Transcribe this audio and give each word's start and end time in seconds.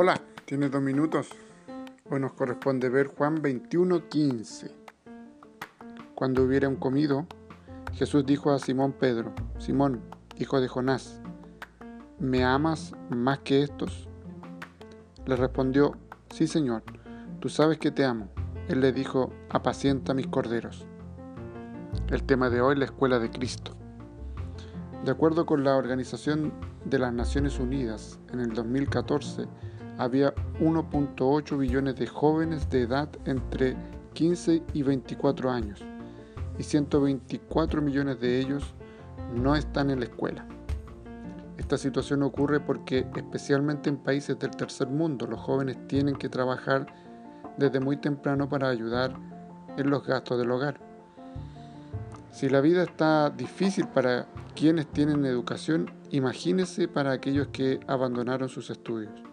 Hola, 0.00 0.14
¿tienes 0.44 0.70
dos 0.70 0.80
minutos? 0.80 1.28
Hoy 2.08 2.20
nos 2.20 2.32
corresponde 2.34 2.88
ver 2.88 3.08
Juan 3.08 3.42
21:15. 3.42 4.70
Cuando 6.14 6.44
hubieran 6.44 6.76
comido, 6.76 7.26
Jesús 7.94 8.24
dijo 8.24 8.52
a 8.52 8.60
Simón 8.60 8.92
Pedro, 8.92 9.34
Simón, 9.58 10.00
hijo 10.36 10.60
de 10.60 10.68
Jonás, 10.68 11.20
¿me 12.20 12.44
amas 12.44 12.92
más 13.10 13.40
que 13.40 13.64
estos? 13.64 14.08
Le 15.26 15.34
respondió, 15.34 15.96
sí 16.30 16.46
Señor, 16.46 16.84
tú 17.40 17.48
sabes 17.48 17.78
que 17.78 17.90
te 17.90 18.04
amo. 18.04 18.28
Él 18.68 18.80
le 18.80 18.92
dijo, 18.92 19.32
apacienta 19.50 20.14
mis 20.14 20.28
corderos. 20.28 20.86
El 22.06 22.22
tema 22.22 22.50
de 22.50 22.60
hoy, 22.60 22.76
la 22.76 22.84
escuela 22.84 23.18
de 23.18 23.32
Cristo. 23.32 23.72
De 25.04 25.10
acuerdo 25.10 25.44
con 25.44 25.64
la 25.64 25.74
Organización 25.74 26.52
de 26.84 27.00
las 27.00 27.12
Naciones 27.12 27.58
Unidas, 27.58 28.20
en 28.32 28.38
el 28.38 28.52
2014, 28.52 29.48
había 29.98 30.34
1.8 30.60 31.58
billones 31.58 31.96
de 31.96 32.06
jóvenes 32.06 32.70
de 32.70 32.82
edad 32.82 33.08
entre 33.26 33.76
15 34.14 34.62
y 34.72 34.82
24 34.82 35.50
años 35.50 35.84
y 36.58 36.62
124 36.62 37.82
millones 37.82 38.20
de 38.20 38.38
ellos 38.38 38.74
no 39.34 39.54
están 39.54 39.90
en 39.90 40.00
la 40.00 40.06
escuela. 40.06 40.46
Esta 41.56 41.76
situación 41.76 42.22
ocurre 42.22 42.60
porque 42.60 43.06
especialmente 43.14 43.90
en 43.90 43.98
países 43.98 44.38
del 44.38 44.52
tercer 44.52 44.88
mundo 44.88 45.26
los 45.26 45.40
jóvenes 45.40 45.76
tienen 45.88 46.14
que 46.14 46.28
trabajar 46.28 46.86
desde 47.56 47.80
muy 47.80 47.96
temprano 47.96 48.48
para 48.48 48.68
ayudar 48.68 49.14
en 49.76 49.90
los 49.90 50.06
gastos 50.06 50.38
del 50.38 50.50
hogar. 50.50 50.80
Si 52.30 52.48
la 52.48 52.60
vida 52.60 52.84
está 52.84 53.30
difícil 53.30 53.88
para 53.88 54.26
quienes 54.54 54.86
tienen 54.86 55.24
educación, 55.24 55.90
imagínese 56.10 56.86
para 56.86 57.12
aquellos 57.12 57.48
que 57.48 57.80
abandonaron 57.88 58.48
sus 58.48 58.70
estudios. 58.70 59.27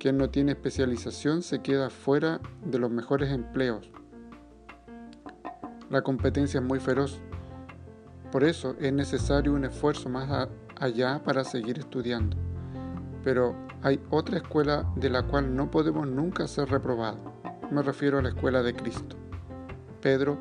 Quien 0.00 0.16
no 0.16 0.30
tiene 0.30 0.52
especialización 0.52 1.42
se 1.42 1.60
queda 1.60 1.90
fuera 1.90 2.40
de 2.64 2.78
los 2.78 2.90
mejores 2.90 3.30
empleos. 3.30 3.90
La 5.90 6.00
competencia 6.00 6.58
es 6.58 6.64
muy 6.64 6.80
feroz. 6.80 7.20
Por 8.32 8.42
eso 8.42 8.74
es 8.80 8.94
necesario 8.94 9.52
un 9.52 9.66
esfuerzo 9.66 10.08
más 10.08 10.48
allá 10.76 11.22
para 11.22 11.44
seguir 11.44 11.78
estudiando. 11.78 12.34
Pero 13.22 13.54
hay 13.82 14.00
otra 14.08 14.38
escuela 14.38 14.90
de 14.96 15.10
la 15.10 15.24
cual 15.24 15.54
no 15.54 15.70
podemos 15.70 16.08
nunca 16.08 16.48
ser 16.48 16.70
reprobados. 16.70 17.20
Me 17.70 17.82
refiero 17.82 18.20
a 18.20 18.22
la 18.22 18.30
escuela 18.30 18.62
de 18.62 18.74
Cristo. 18.74 19.16
Pedro, 20.00 20.38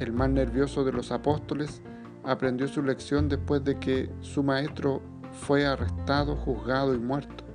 el 0.00 0.12
más 0.12 0.30
nervioso 0.30 0.82
de 0.82 0.90
los 0.90 1.12
apóstoles, 1.12 1.82
aprendió 2.24 2.66
su 2.66 2.82
lección 2.82 3.28
después 3.28 3.62
de 3.62 3.78
que 3.78 4.10
su 4.22 4.42
maestro 4.42 5.02
fue 5.30 5.64
arrestado, 5.64 6.34
juzgado 6.34 6.96
y 6.96 6.98
muerto. 6.98 7.47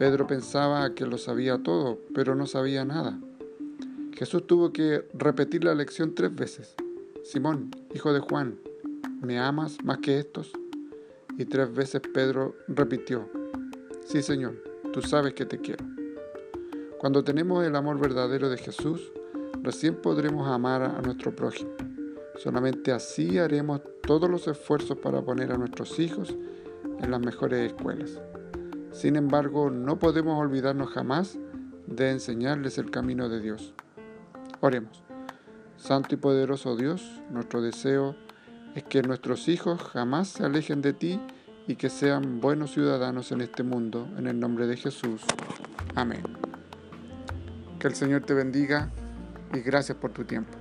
Pedro 0.00 0.26
pensaba 0.26 0.94
que 0.94 1.04
lo 1.04 1.18
sabía 1.18 1.62
todo, 1.62 1.98
pero 2.14 2.34
no 2.34 2.46
sabía 2.46 2.86
nada. 2.86 3.20
Jesús 4.14 4.46
tuvo 4.46 4.72
que 4.72 5.06
repetir 5.12 5.62
la 5.62 5.74
lección 5.74 6.14
tres 6.14 6.34
veces. 6.34 6.74
Simón, 7.22 7.70
hijo 7.94 8.10
de 8.14 8.20
Juan, 8.20 8.58
¿me 9.20 9.38
amas 9.38 9.76
más 9.84 9.98
que 9.98 10.18
estos? 10.18 10.52
Y 11.36 11.44
tres 11.44 11.74
veces 11.74 12.00
Pedro 12.14 12.54
repitió, 12.66 13.28
sí 14.06 14.22
Señor, 14.22 14.54
tú 14.90 15.02
sabes 15.02 15.34
que 15.34 15.44
te 15.44 15.58
quiero. 15.58 15.84
Cuando 16.98 17.22
tenemos 17.22 17.62
el 17.66 17.76
amor 17.76 18.00
verdadero 18.00 18.48
de 18.48 18.56
Jesús, 18.56 19.12
recién 19.62 19.96
podremos 19.96 20.48
amar 20.48 20.80
a 20.80 21.02
nuestro 21.02 21.36
prójimo. 21.36 21.72
Solamente 22.38 22.90
así 22.90 23.36
haremos 23.36 23.82
todos 24.00 24.30
los 24.30 24.48
esfuerzos 24.48 24.96
para 24.96 25.20
poner 25.20 25.52
a 25.52 25.58
nuestros 25.58 25.98
hijos 25.98 26.34
en 27.02 27.10
las 27.10 27.20
mejores 27.20 27.70
escuelas. 27.70 28.18
Sin 28.92 29.16
embargo, 29.16 29.70
no 29.70 29.98
podemos 29.98 30.38
olvidarnos 30.38 30.90
jamás 30.90 31.38
de 31.86 32.10
enseñarles 32.10 32.78
el 32.78 32.90
camino 32.90 33.28
de 33.28 33.40
Dios. 33.40 33.74
Oremos. 34.60 35.02
Santo 35.76 36.14
y 36.14 36.18
poderoso 36.18 36.76
Dios, 36.76 37.20
nuestro 37.30 37.62
deseo 37.62 38.14
es 38.74 38.84
que 38.84 39.02
nuestros 39.02 39.48
hijos 39.48 39.80
jamás 39.82 40.28
se 40.28 40.44
alejen 40.44 40.82
de 40.82 40.92
ti 40.92 41.20
y 41.66 41.76
que 41.76 41.88
sean 41.88 42.40
buenos 42.40 42.72
ciudadanos 42.72 43.32
en 43.32 43.40
este 43.40 43.62
mundo, 43.62 44.08
en 44.18 44.26
el 44.26 44.38
nombre 44.38 44.66
de 44.66 44.76
Jesús. 44.76 45.22
Amén. 45.94 46.22
Que 47.78 47.88
el 47.88 47.94
Señor 47.94 48.22
te 48.22 48.34
bendiga 48.34 48.90
y 49.54 49.60
gracias 49.60 49.96
por 49.96 50.12
tu 50.12 50.24
tiempo. 50.24 50.59